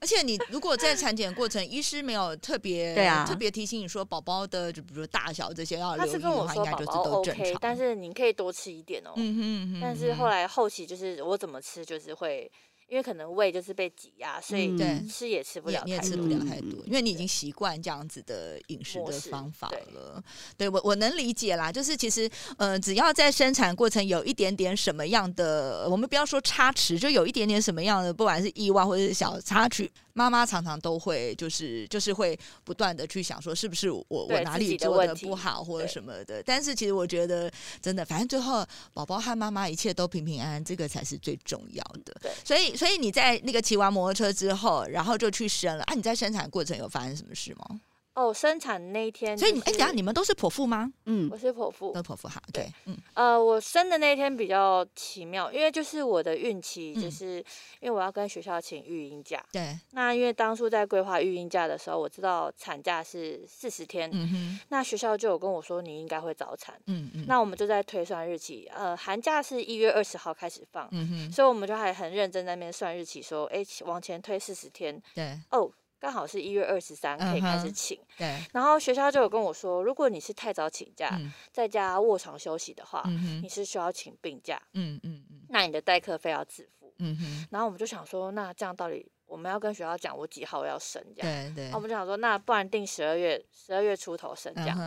[0.00, 7.58] 而且你如果在产检过程，医师没有特别对啊特别提醒你说宝宝的就比如说大小这些要留意的话，应该就是都正常。
[7.60, 9.12] 但是你可以多吃一点哦。
[9.16, 9.80] 嗯嗯嗯。
[9.80, 12.50] 但是后来后期就是我怎么吃就是会。
[12.88, 20.22] 因为可能胃就是被挤压，所以吃也吃不了，你也吃不了太多，因为你已经习惯这样子的饮食的方法了。
[20.56, 29.90] 对我我能理解啦，就是其实呃，只要在生产过程有一点点什么样的，我们不要说差池，就有一点点什么样的，不管是意外或者是小插曲。
[30.14, 37.48] 妈妈常常都会就是就是会不断的去想说是不是我我哪里做的不好或者什么的，但是其实我觉得
[37.80, 42.12] 真的，反正最后宝宝和妈妈一切都平平安安，这个才是最重要的。
[42.20, 45.94] 对，所以所以你在那个骑完摩托车之后，然后就去生了啊？
[45.94, 47.80] 你在生产过程有发生什么事吗？
[48.18, 50.92] 哦，生产那一天，所以你哎，等下你们都是剖腹吗？
[51.06, 52.42] 嗯，我是剖腹，都剖腹哈。
[52.52, 57.36] 对，嗯，呃，我生的那一天比较奇妙，因为就是我的孕期，就是
[57.78, 59.40] 因为我要跟学校请育婴假。
[59.52, 75.70] 对，那因为当初在规划育婴假的时候，我知道产假是四十天，嗯哼，那学校就有跟我说你应该会早产，嗯嗯，那我们就在推算日期，呃，寒假是一月二十号开始放，嗯哼，所以我们就还很认真在那边算日期，说，哎，往前推四十天，对，哦。
[76.00, 78.38] 刚好是一月二十三可以开始请，对。
[78.52, 81.18] 然后学校就有跟我说，如果你是太早请假，
[81.52, 83.02] 在家卧床休息的话，
[83.42, 87.46] 你是需要请病假，嗯嗯嗯，那你的代课费要自付，嗯哼。
[87.50, 91.54] 然后我们就想说，那这样到底我们要跟学校讲我几号要生这样？
[91.54, 91.74] 对对。
[91.74, 94.78] 我们就想说，那不然定十二月，十二月出头生这样。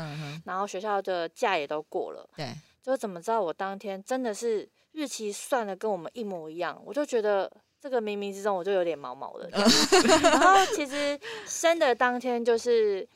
[0.45, 2.53] 然后学校的假也都过了，对。
[2.81, 6.81] 就怎么知道我当天真的是日期算的跟我们一模一样？
[6.85, 7.51] 我就觉得。
[7.81, 13.07] 这个冥冥之中我就有点毛毛的，然后其实生的当天就是，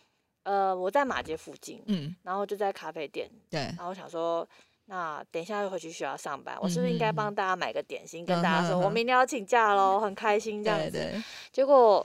[0.41, 4.47] 呃，我在马街附近，嗯，然后就在咖啡店，对，然后想说，
[4.85, 12.03] 那等一下又回去学校上班，我是不是应该帮大家买个点心，跟大家说我明天要请假喽，很开心这样子，结果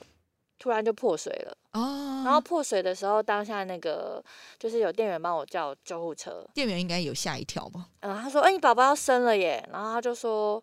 [0.59, 4.23] 突然就破水了，哦，然后破水的时候，当下那个
[4.59, 10.63] 就是有店员帮我叫救护车，店员应该有吓一跳吧，嗯，他说，哎，你宝宝要生了耶，然后他就说。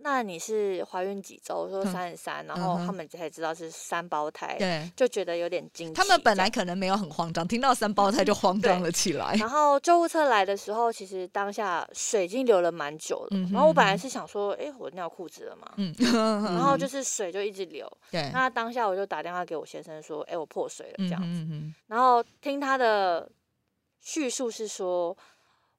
[0.00, 1.68] 那你是怀孕几周？
[1.68, 5.92] 说三十三，然后他们才知道是三胞胎，对，就觉得有点惊。
[5.92, 9.34] 他们本来可能没有很慌张，听到三胞胎就 慌张了起来。
[9.34, 13.36] 然后救护车来的时候，其实当下水已经流了蛮久了。
[13.52, 15.72] 然后我本来是想说，哎，我尿裤子了嘛。
[15.76, 15.92] 嗯。
[15.98, 17.90] 然后就是水就一直流。
[18.10, 18.30] 对。
[18.32, 21.44] 那当下我就打电话给我先生说，哎，我破水了这样子。
[21.88, 23.28] 然后听他的
[24.00, 25.16] 叙述是说。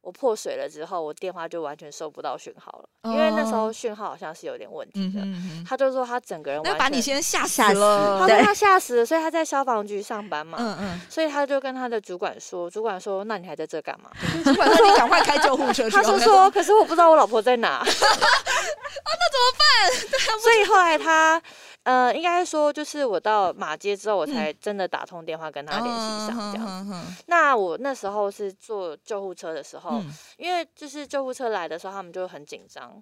[0.02, 5.22] 我破水了之后，我电话就完全收不到讯号了，因为那时候讯号好像是有点问题的。
[5.68, 14.10] 他就说他整个人那把你先吓死了，他说他吓死了，所以他在消防局上班嘛，嗯嗯，所以他就跟他的主管说，主管说那你还在这干嘛？
[14.44, 15.90] 主管说你赶快开救护车。
[15.90, 17.70] 他说说，可是我不知道我老婆在哪。
[17.70, 20.40] 啊， 那怎么办？
[20.42, 21.42] 所以后来他。
[21.90, 26.94] 呃，应该说就是我到马街之后，我才真的打通电话跟他联系上这样子。
[27.26, 30.00] 那我那时候是坐救护车的时候，
[30.38, 33.02] 因为就是救护车来的时候，他们就很紧张。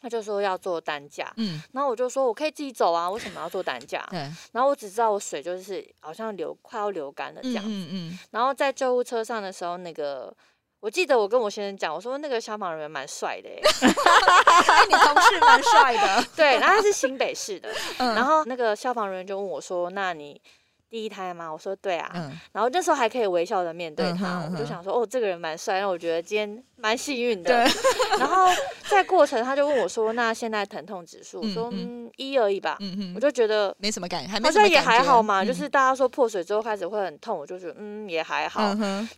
[0.00, 4.06] 他就说要做担架，嗯，然后我就说我可以自己走啊，为什么要做担架？
[4.10, 4.20] 对，
[4.52, 10.32] 然后我只知道我水就是好像流快要流干了这样子，嗯嗯，然后在救护车上的时候，那个
[10.80, 20.40] 我记得我跟我先生讲，我说那个消防人员蛮帅的， 你同事蛮帅的， 对，然后他是新北市的，然后那个消防人员就问我说，那你。
[20.90, 21.52] 第一胎吗？
[21.52, 22.10] 我说对啊，
[22.52, 27.66] 然后那时候还可以微笑的面对他，我就想说哦，这个人蛮帅，那我觉得今天蛮幸运的。
[28.18, 28.46] 然后
[28.88, 31.40] 在过程他就问我说，那现在疼痛指数？
[31.42, 32.78] 我说嗯一而已吧，
[33.14, 35.44] 我就觉得没什么感觉，好像也还好嘛。
[35.44, 38.62] 就是大家说破水之后开始会很痛，我就觉得嗯也还好。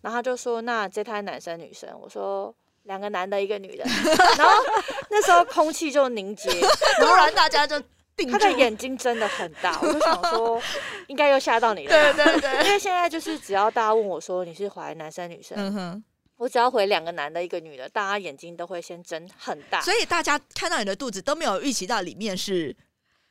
[0.03, 1.89] 然后他就说那这胎男生女生？
[2.03, 2.53] 我说
[2.83, 3.85] 两个男的，一个女的。
[4.37, 4.55] 然后
[5.09, 6.51] 那时候空气就凝结，
[6.99, 7.81] 突然大家就。
[8.31, 10.63] 他的眼睛真的很大， 我就想说，
[11.09, 12.13] 应该又吓到你了。
[12.15, 16.03] 对对对， 因为现在就是只要大家问我说你是怀男生女生，
[16.37, 19.81] 我只要回两个男的，一个女的，大家眼睛都会先睁很大。
[19.81, 22.77] 所以大家看到你的肚子都没有预期到里面是。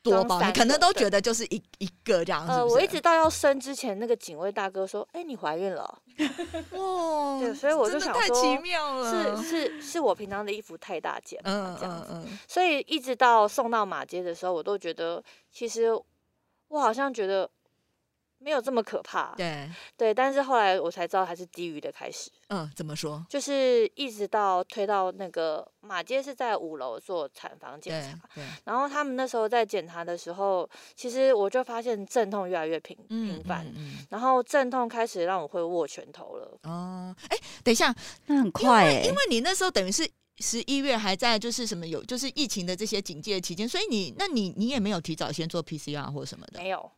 [0.01, 2.51] 多包，你可能都觉得就是一一个这样子。
[2.51, 6.01] 呃，我一直到要生之前，那个警卫大哥说：“哎，你怀孕了。
[6.71, 9.37] ”哇，对，所以我就想说，太奇妙了。
[9.41, 12.27] 是是是我平常的衣服太大件，嗯这样子。
[12.47, 15.91] 所以一直到送到马街的时候，我都觉得，其实
[16.69, 17.49] 我好像觉得。
[18.41, 22.31] 没有这么可怕，对对，但是后来我才知道它是低于的开始。
[22.47, 23.25] 嗯，怎么说？
[23.29, 28.43] 就是一直到推到那个马街是在五楼做产房检查，对。
[28.63, 33.65] 然后他们那时候在检查的时候，其实我就发现阵痛越来越频频繁，
[34.09, 36.57] 然后阵痛开始让我会握拳头了。
[36.63, 37.93] 哦，哎，等一下，
[38.27, 46.89] 那很快哎，因为你那时候等于是十一月还在就是什么有就是疫情的这些警戒期间，所以你那你你也没有提早先做 PCR 或什么的，没有。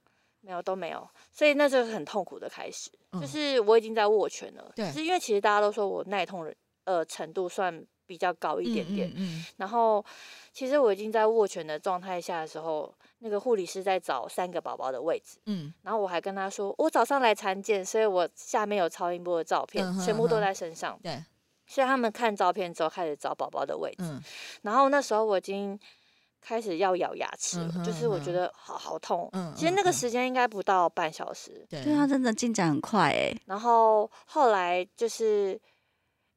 [0.42, 2.90] 没有都没有，所以那就是很痛苦的开始。
[3.14, 9.12] 就是我已经在握拳了，对，是因为其实大家都说我耐痛的呃程度算比较高一点点。
[9.16, 10.04] 嗯，然后
[10.54, 15.40] 其实我已经在握拳的状态下的时候，那个护理师在找三个宝宝的位置。
[15.46, 20.98] 嗯，然后我还跟他说，我早上来产检，所以我下面有超音波的照片，全部都在身上。
[21.04, 21.22] 对，
[21.68, 24.06] 所以他们看照片之后开始找宝宝的位置。
[24.06, 24.24] 嗯，
[24.64, 25.80] 然后那时候我已经。
[26.42, 29.30] 开始要咬牙齿了，就是我觉得好好痛。
[29.34, 31.66] 嗯，其实那个时间应该不到半小时。
[31.70, 33.32] 对，对啊，真的进展很快哎。
[33.46, 35.60] 然后后来就是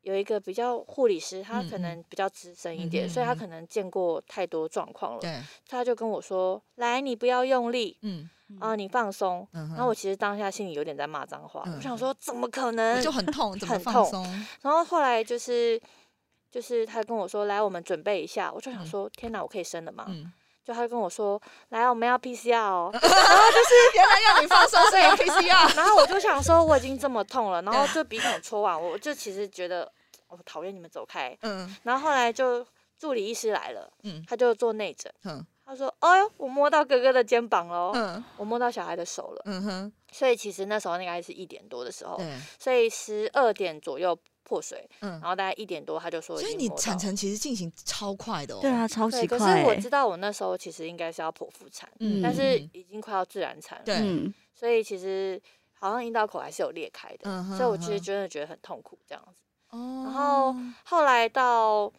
[0.03, 5.21] 有一个比较护理师，他可能比较资深一点，所以他可能见过太多状况了。
[5.21, 8.29] 对，他就跟我说：“来，你不要用力，嗯
[8.61, 13.03] 啊，你放松。”然后我其实当下心里有点在骂脏话，我想说怎么可能？
[13.03, 14.27] 就很痛，很痛。
[14.61, 15.81] 然后后来就是。
[16.55, 20.07] 就是他跟我说来，我们准备一下，我就想说天哪，我可以生了吗？
[20.65, 21.41] 就他跟我说
[21.71, 25.51] 来，我们要 PCR 哦，然 后就是原来要你放松，所以 PCR。
[25.75, 29.91] 然后我就想说我已经这么痛了，然后 就鼻孔戳完，我就其实觉得
[30.29, 31.37] 我讨厌你们走开。
[31.43, 31.77] 嗯。
[31.83, 32.65] 然后后来就
[32.97, 39.93] 助理医师来了，嗯，他就做内诊，嗯，他说哎呦，我摸到哥哥的肩膀喽，嗯，我摸到小孩的手了，嗯哼。
[40.13, 44.17] 所以其实那时候应该是一点多的时候，对，所以十二点左右。
[44.55, 49.37] 破水，嗯，然后大概一点多他就说，所以你产程其实进行超快的哦，对啊，超级快。
[49.37, 55.41] 可是我知道我那时候其实应该是要剖腹产，嗯，但是已经快要自然产了，对，所以其实
[55.73, 59.77] 好像阴道口还是有裂开的，嗯所以我其实真的觉得很痛苦这样子。
[59.77, 61.93] 哦，然后后来到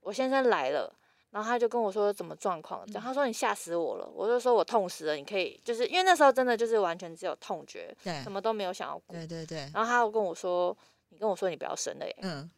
[0.00, 0.92] 我先生来了，
[1.30, 9.58] 然后他就跟我说怎么状况，然后他说你吓死我了，我就说我痛死了，你可以就是因为那时候真的就是完全只有痛觉，对，什么都没有想要顾，对对对。
[9.72, 10.76] 然后他又跟我说。
[11.10, 12.50] 你跟我说你不要生了耶，嗯，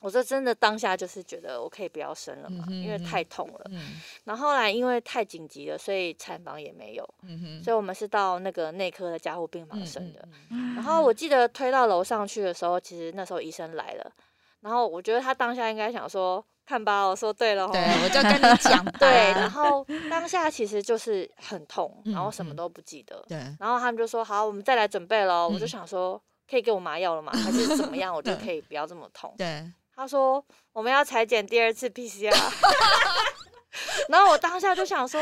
[0.00, 3.60] 我说真的当下就是觉得我可以不要生了嘛，因为太痛了。
[3.70, 10.28] 嗯，然后后来因为太紧急了，所以产房也没有，嗯哼，所以我们是到那个内科的加护病房生的。
[10.74, 14.12] 然后我记得推到楼上去的时候，其实那时候医生来了，
[14.60, 26.20] 然后我觉得他当下应该想说看吧，我说对了，对，我就跟你讲， 对，然后当下其实就是很痛，然后什么都不记得，对，然后他们就说好，我们再来准备喽，我就想说。
[26.52, 27.32] 可以给我麻药了吗？
[27.32, 28.14] 还是怎么样？
[28.14, 29.34] 我就可以不要这么痛。
[29.38, 29.64] 对，
[29.96, 32.30] 他说我们要裁剪第二次 PCR，
[34.10, 35.18] 然后我当下就想说，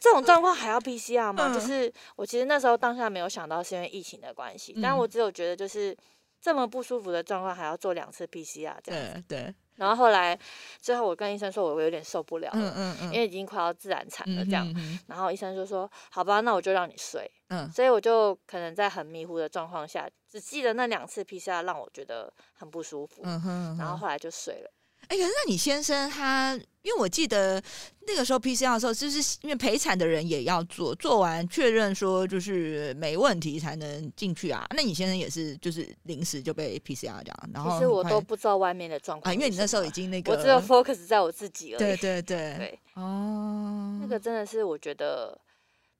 [0.00, 1.54] 这种状况还要 PCR 吗？
[1.54, 5.96] 就是我其实那时候当下没有想到是因为疫情的关系，但我只有觉得就是
[6.40, 9.22] 这么不舒服的状况还要做两次 PCR 这样子。
[9.28, 9.54] 对。
[9.78, 10.38] 然后后来，
[10.80, 14.66] 最后我跟医生说，我有点受不了了，嗯嗯嗯，因为已经快要自然产了这样。
[15.06, 23.22] 然后医生就说：“好吧，那我就让你睡。”嗯，所以我就可能在很迷糊的状况下，只记得那两次 PCR 让我觉得很不舒服。
[23.24, 24.70] 嗯哼，然后后来就睡了。
[25.08, 27.62] 哎，可是那你先生他，因为我记得
[28.06, 34.66] 那个时候 PCR 的时候，就是因为陪产的人也要做，做完确认说就是没问题才能进去啊。
[34.76, 41.78] 那你先生也是就是临时就被 PCR 这样，然后其实我都不知道外面的状况啊，因为你那时候已经那个，我只有 focus 在我自己了。
[41.78, 45.40] 对对对对哦，那个真的是我觉得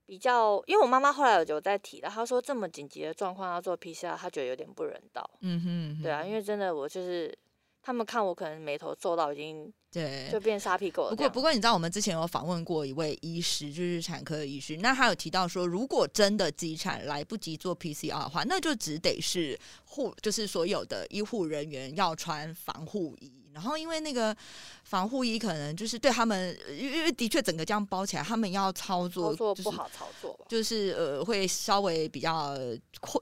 [0.04, 5.28] 比较，因为我妈妈后来有有在提到，她说这么紧急的状况要做 PCR，她觉得有点不人道。
[5.40, 7.34] 嗯哼，对啊，因为真的我就是。
[7.88, 11.08] 他们看我可能眉头皱到已经对，就变沙皮狗了。
[11.08, 23.32] 不过不过，你知道我们之前有访问过一位医师，就是产科医师，那他有提到说，如果真的急产来不及做 PCR 的话，那就只得是护，就是所有的医护人员要穿防护衣。
[23.58, 24.34] 然后因为那个
[24.84, 32.56] 防护衣可能就是对他们，因为的确整个这样包起来，他们要操作操作不好操作吧，就是呃会稍微比较，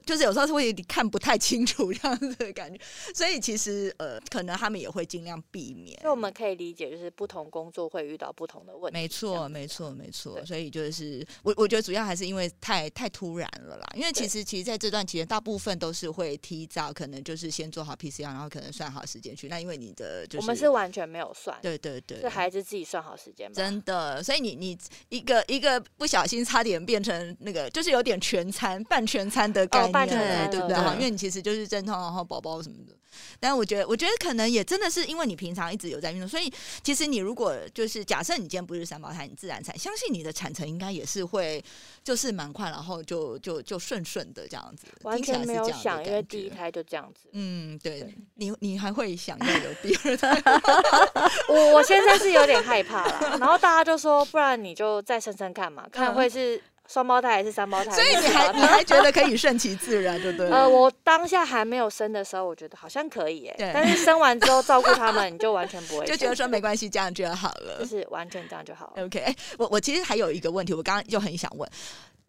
[0.05, 2.78] 就是有时候是会看不太清楚这样子的感觉，
[3.14, 5.99] 所以其实呃可能他们也会尽量避免。
[6.01, 8.99] 所以我们可以理解，就是不同工作会遇到不同的问题。
[8.99, 10.45] 没错，没错，没错。
[10.45, 19.49] 所以就是我我觉得主要还是因为太太突然了啦，因为其实其实在这段期间，大部分都是会提早，可能就是先做好 PCR，然后可能算好时间去。
[19.49, 23.52] 那因为你的我们是完全没有算，对对对，是孩子自己算好时间。
[23.52, 30.76] 真的，所以你你一个一个不小心，差点变成那个，就是有点全餐半全餐的概念，对不对？
[30.94, 32.95] 因为你其实就是正常，然后宝宝什么的。
[33.40, 36.52] 但我觉得，我觉得可能也真的是因为你平常一直有在运动，所以
[36.82, 41.62] 其实你如果就是假设你今天不是三胞胎，你自然产，相信你的产程应该也是会
[42.02, 44.86] 就是蛮快，然后就就就顺顺的这样子。
[45.02, 47.28] 完全没有想，因为第一胎就这样子。
[47.32, 50.42] 嗯，对你你还会想要有第二胎？
[51.48, 57.91] 我我现在是有点害怕了，然后大家就说，不然你就再生生看嘛，看会是双胞胎还是三胞胎？
[57.91, 60.51] 所以你还你还觉得可以顺其自然，对不对？
[60.51, 69.05] 呃，我当下还没有生的时候，我觉得好像可以，耶，但是生完之后照顾他们，你就完全不会，就觉得说没关系，这样就好了，就是完全这样就好了。
[69.05, 71.68] OK，我我其实还有一个问题，我刚刚就很想问。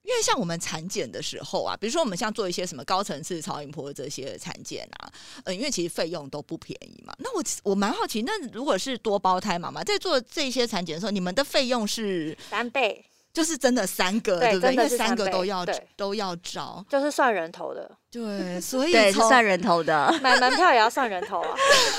[0.03, 5.11] 因为像我们产检的时候啊，比如说我们像做一些什么高层次超音波这些产检啊，
[5.43, 7.13] 呃，因为其实费用都不便宜嘛。
[7.17, 13.03] 那我我蛮好奇，那如果是多胞胎妈妈在做这些产检的时候，你们的费用是三倍？
[13.37, 14.73] 就是真的三个，对不对？
[14.73, 15.63] 因为三个都要
[15.95, 17.87] 都要招，就是算人头的。
[18.09, 21.49] 对，所以对是算人头的， 买门票也要算人头啊。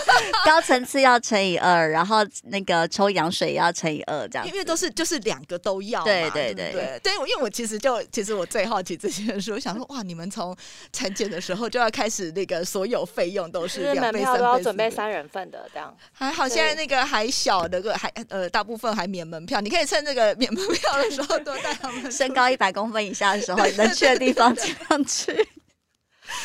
[0.45, 4.47] 高层次要乘以二，然后那个抽羊水也要乘以二，这样。
[4.49, 6.99] 因为都是就是两个都要，对对对对。
[7.03, 10.57] 对，因为我其实就其实我最好奇这些事，我想说哇，你们从
[10.93, 15.95] 产检的时候就要开始那个所有费用都是门票都要准备三人份的这样。
[16.13, 22.11] 还好现在那个还小的个还呃大部分还免门票，你可以趁这个免门票的时候多带他们。
[22.11, 25.47] 身高一百公分以下的时候，能去的地方尽量去。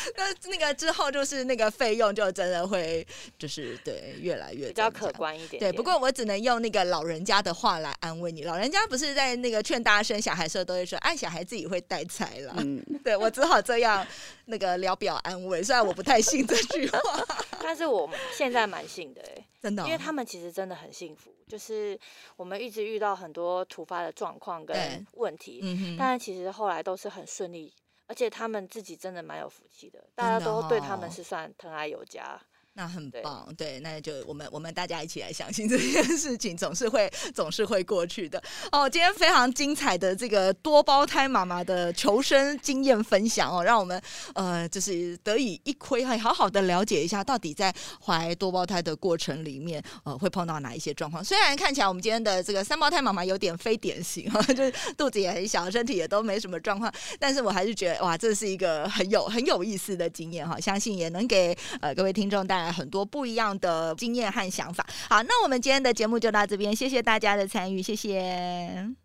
[0.16, 3.06] 那那个之后就是那个费用就真的会
[3.38, 5.60] 就是对越来越比较可观一点。
[5.60, 8.44] 对，不过我只能用那个老人家的话来安慰你。
[8.44, 12.54] 老人家不是在那个劝大家生小孩时候都会说，哎，小孩自己会带财了。
[12.58, 14.06] 嗯， 对我只好这样
[14.46, 15.62] 那个聊表安慰。
[15.62, 17.24] 虽然我不太信这句话，
[17.62, 21.30] 但是我现在蛮信的哎，真的，因为他们其实真的很幸福。
[21.46, 21.98] 就是
[22.36, 27.72] 我们一直遇到很多突发的状况跟问题，嗯但是其实后来都是很顺利。
[28.06, 32.40] 而且他们自己真的蛮有福气的，大家都对他们是算疼爱有加。
[32.76, 38.42] 那很棒，对，那就我们我们大家一起来相信这件事情，总是会总是会过去的。
[38.72, 44.00] 哦，今天非常精彩的这个多胞胎妈妈的求生经验分享哦，让我们
[44.34, 47.72] 呃就是得以一窥，还好好的了解一下，到底在
[48.04, 51.22] 怀多胞胎的过程里面，呃，会碰到哪一些状况。
[51.24, 62.72] 虽然看起来我们今天的这个三胞胎妈妈有点非典型哈， 就是肚子也很小，身体也都没什么状况，但是我还是觉得哇，这是一个很有很有意思的经验哈，相信也能给呃各位听众带来。
[62.72, 64.84] 很多不一样的经验和想法。
[65.08, 69.03] 好，那我们今天的节目就到这边，谢谢大家的参与，谢谢。